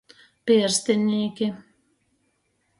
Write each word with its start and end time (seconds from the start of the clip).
Pierstinīki. 0.51 1.53